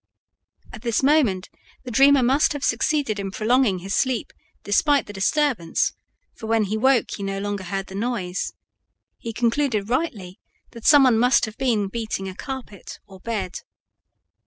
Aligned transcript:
At 0.73 0.81
this 0.81 1.03
moment 1.03 1.47
the 1.83 1.91
dreamer 1.91 2.23
must 2.23 2.53
have 2.53 2.63
succeeded 2.63 3.19
in 3.19 3.29
prolonging 3.29 3.77
his 3.85 3.93
sleep 3.93 4.33
despite 4.63 5.05
the 5.05 5.13
disturbance, 5.13 5.93
for 6.33 6.47
when 6.47 6.63
he 6.63 6.75
woke 6.75 7.11
he 7.11 7.21
no 7.21 7.37
longer 7.37 7.65
heard 7.65 7.85
the 7.85 7.93
noise; 7.93 8.51
he 9.19 9.31
concluded 9.31 9.89
rightly 9.91 10.39
that 10.71 10.87
some 10.87 11.03
one 11.03 11.19
must 11.19 11.45
have 11.45 11.57
been 11.59 11.87
beating 11.87 12.27
a 12.27 12.33
carpet 12.33 12.97
or 13.05 13.19
bed. 13.19 13.59